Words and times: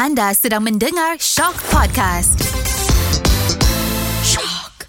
Anda 0.00 0.32
sedang 0.32 0.64
mendengar 0.64 1.20
Shock 1.20 1.60
Podcast. 1.68 2.40
Shock. 4.24 4.88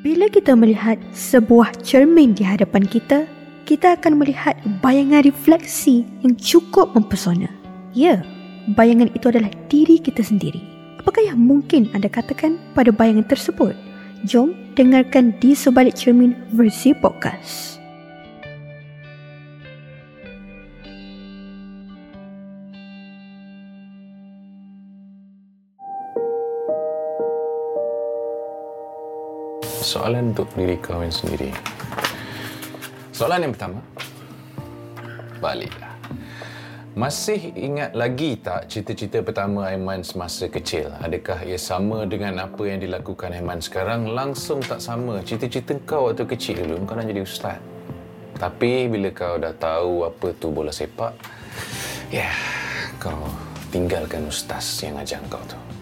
Bila 0.00 0.32
kita 0.32 0.56
melihat 0.56 0.96
sebuah 1.12 1.84
cermin 1.84 2.32
di 2.32 2.40
hadapan 2.40 2.88
kita, 2.88 3.28
kita 3.68 4.00
akan 4.00 4.24
melihat 4.24 4.56
bayangan 4.80 5.20
refleksi 5.20 6.08
yang 6.24 6.32
cukup 6.40 6.96
mempesona. 6.96 7.52
Ya, 7.92 8.24
bayangan 8.72 9.12
itu 9.12 9.28
adalah 9.28 9.52
diri 9.68 10.00
kita 10.00 10.24
sendiri. 10.24 10.64
Apakah 10.96 11.28
yang 11.28 11.36
mungkin 11.36 11.92
anda 11.92 12.08
katakan 12.08 12.56
pada 12.72 12.88
bayangan 12.88 13.28
tersebut? 13.28 13.76
Jom 14.24 14.56
dengarkan 14.80 15.36
di 15.44 15.52
sebalik 15.52 15.92
cermin 15.92 16.32
versi 16.56 16.96
podcast. 16.96 17.84
Soalan 29.86 30.34
untuk 30.34 30.50
diri 30.58 30.74
kau 30.82 30.98
yang 30.98 31.14
sendiri. 31.14 31.54
Soalan 33.14 33.46
yang 33.46 33.54
pertama. 33.54 33.78
Baliklah. 35.38 35.94
Masih 36.98 37.54
ingat 37.54 37.94
lagi 37.94 38.34
tak 38.34 38.66
cita-cita 38.66 39.22
pertama 39.22 39.70
Aiman 39.70 40.02
semasa 40.02 40.50
kecil? 40.50 40.90
Adakah 40.98 41.46
ia 41.46 41.54
sama 41.54 42.02
dengan 42.02 42.34
apa 42.42 42.66
yang 42.66 42.82
dilakukan 42.82 43.30
Aiman 43.30 43.62
sekarang? 43.62 44.10
Langsung 44.10 44.58
tak 44.58 44.82
sama. 44.82 45.22
Cita-cita 45.22 45.78
kau 45.86 46.10
waktu 46.10 46.26
kecil 46.34 46.66
dulu, 46.66 46.82
kau 46.82 46.98
nak 46.98 47.06
jadi 47.06 47.22
ustaz. 47.22 47.62
Tapi 48.42 48.90
bila 48.90 49.14
kau 49.14 49.38
dah 49.38 49.54
tahu 49.54 50.02
apa 50.02 50.34
tu 50.34 50.50
bola 50.50 50.74
sepak, 50.74 51.14
ya, 52.10 52.26
yeah, 52.26 52.34
kau 52.98 53.22
tinggalkan 53.70 54.26
ustaz 54.26 54.82
yang 54.82 54.98
ajar 54.98 55.22
kau 55.30 55.38
tu. 55.46 55.75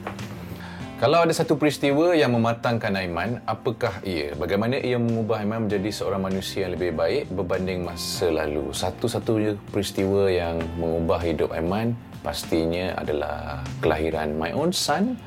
Kalau 0.94 1.26
ada 1.26 1.34
satu 1.34 1.59
peristiwa 1.59 2.14
yang 2.14 2.38
mematangkan 2.38 2.95
Aiman, 2.95 3.42
apakah 3.50 3.98
ia? 4.06 4.30
Bagaimana 4.38 4.78
ia 4.78 4.95
mengubah 4.95 5.42
Aiman 5.42 5.66
menjadi 5.66 5.90
seorang 5.90 6.23
manusia 6.23 6.70
yang 6.70 6.78
lebih 6.78 6.95
baik 6.95 7.34
berbanding 7.34 7.82
masa 7.82 8.30
lalu? 8.30 8.70
Satu-satunya 8.70 9.59
peristiwa 9.74 10.30
yang 10.30 10.62
mengubah 10.78 11.18
hidup 11.18 11.51
Aiman 11.51 11.98
pastinya 12.23 12.95
adalah 12.95 13.66
kelahiran 13.82 14.38
my 14.38 14.54
own 14.54 14.70
son. 14.70 15.18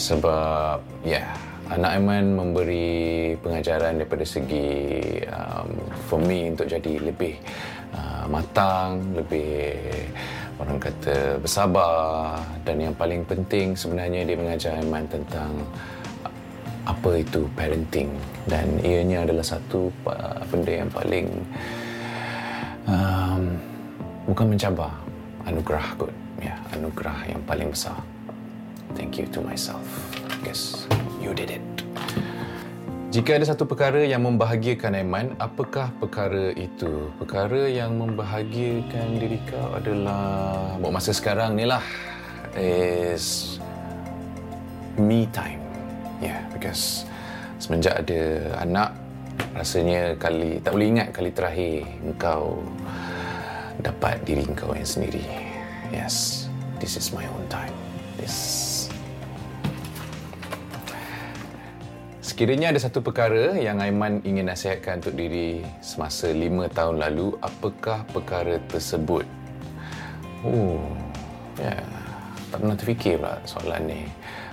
Sebab, 0.00 0.80
ya, 1.04 1.20
yeah, 1.20 1.28
anak 1.76 2.00
Aiman 2.00 2.32
memberi 2.32 3.36
pengajaran 3.44 4.00
daripada 4.00 4.24
segi 4.24 4.88
um, 5.28 5.76
for 6.08 6.24
me 6.24 6.56
untuk 6.56 6.72
jadi 6.72 7.04
lebih 7.04 7.36
uh, 7.92 8.24
matang, 8.32 9.12
lebih 9.12 9.76
orang 10.56 10.78
kata 10.80 11.36
bersabar 11.40 12.40
dan 12.64 12.80
yang 12.80 12.94
paling 12.96 13.22
penting 13.28 13.76
sebenarnya 13.76 14.24
dia 14.24 14.36
mengajar 14.36 14.72
Aiman 14.80 15.04
tentang 15.08 15.52
apa 16.86 17.10
itu 17.18 17.44
parenting. 17.58 18.08
Dan 18.46 18.78
ianya 18.80 19.26
adalah 19.26 19.42
satu 19.42 19.90
benda 20.48 20.72
yang 20.86 20.90
paling 20.90 21.26
um, 22.86 23.42
bukan 24.30 24.46
mencabar 24.54 24.92
anugerah 25.44 25.86
kot. 25.98 26.14
Ya 26.38 26.54
anugerah 26.72 27.16
yang 27.26 27.42
paling 27.44 27.72
besar. 27.72 27.96
Thank 28.94 29.18
you 29.20 29.26
to 29.34 29.42
myself. 29.42 29.84
Guess 30.44 30.86
you 31.20 31.34
did 31.34 31.50
it 31.50 31.85
jika 33.16 33.40
ada 33.40 33.48
satu 33.48 33.64
perkara 33.64 34.04
yang 34.04 34.28
membahagiakan 34.28 34.92
Aiman, 34.92 35.32
apakah 35.40 35.88
perkara 35.96 36.52
itu? 36.52 37.08
Perkara 37.16 37.64
yang 37.64 37.96
membahagiakan 37.96 39.16
diri 39.16 39.40
kau 39.48 39.72
adalah 39.72 40.76
buat 40.76 40.92
masa 40.92 41.16
sekarang 41.16 41.56
ni 41.56 41.64
lah 41.64 41.80
is 42.60 43.56
me 45.00 45.24
time. 45.32 45.64
Yeah, 46.20 46.44
because 46.52 47.08
semenjak 47.56 48.04
ada 48.04 48.52
anak, 48.60 48.92
rasanya 49.56 50.12
kali 50.20 50.60
tak 50.60 50.76
boleh 50.76 50.88
ingat 51.00 51.08
kali 51.16 51.32
terakhir 51.32 51.88
kau 52.20 52.60
dapat 53.80 54.20
diri 54.28 54.44
kau 54.52 54.76
yang 54.76 54.84
sendiri. 54.84 55.24
Yes, 55.88 56.52
this 56.84 57.00
is 57.00 57.16
my 57.16 57.24
own 57.24 57.48
time. 57.48 57.72
This 58.20 58.36
Sekiranya 62.36 62.68
ada 62.68 62.76
satu 62.76 63.00
perkara 63.00 63.56
yang 63.56 63.80
Aiman 63.80 64.20
ingin 64.20 64.52
nasihatkan 64.52 65.00
untuk 65.00 65.16
diri 65.16 65.64
semasa 65.80 66.28
lima 66.28 66.68
tahun 66.68 67.00
lalu, 67.00 67.32
apakah 67.40 68.04
perkara 68.12 68.60
tersebut? 68.68 69.24
Oh, 70.44 70.84
ya, 71.56 71.80
yeah. 71.80 71.80
tak 72.52 72.58
pernah 72.60 72.76
terfikir 72.76 73.16
pula 73.16 73.40
soalan 73.48 73.88
ni. 73.88 74.04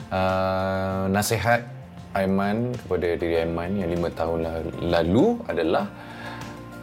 Uh, 0.07 1.11
nasihat 1.11 1.67
Aiman 2.15 2.71
kepada 2.71 3.19
diri 3.19 3.43
Aiman 3.43 3.75
yang 3.75 3.91
lima 3.91 4.07
tahun 4.15 4.47
lalu 4.79 5.43
adalah 5.51 5.91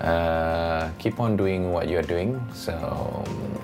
uh, 0.04 0.84
keep 1.00 1.16
on 1.16 1.32
doing 1.32 1.72
what 1.72 1.88
you 1.88 1.96
are 1.96 2.04
doing. 2.04 2.36
So, 2.52 2.76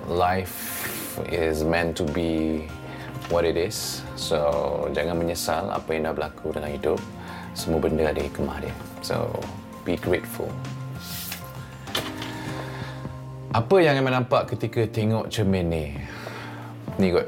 life 0.09 0.89
is 1.29 1.61
meant 1.61 2.01
to 2.01 2.03
be 2.17 2.65
what 3.29 3.45
it 3.45 3.61
is. 3.61 4.01
So, 4.17 4.89
jangan 4.89 5.21
menyesal 5.21 5.69
apa 5.69 5.93
yang 5.93 6.09
dah 6.09 6.17
berlaku 6.17 6.57
dalam 6.57 6.73
hidup 6.73 6.97
semua 7.57 7.81
benda 7.81 8.13
ada 8.13 8.21
hikmah 8.21 8.61
dia. 8.61 8.75
So, 9.01 9.33
be 9.81 9.97
grateful. 9.97 10.45
Apa 13.49 13.81
yang 13.81 13.97
Aiman 13.97 14.13
nampak 14.13 14.53
ketika 14.53 14.85
tengok 14.85 15.33
cermin 15.33 15.65
ni? 15.65 15.85
Ni 17.01 17.09
kot. 17.09 17.25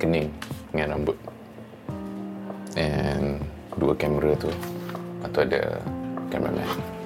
Kening 0.00 0.32
dengan 0.72 0.96
rambut. 0.96 1.18
And 2.80 3.44
dua 3.76 3.92
kamera 3.92 4.32
tu. 4.40 4.48
Atau 5.20 5.44
ada 5.44 5.76
cameraman. 6.32 6.97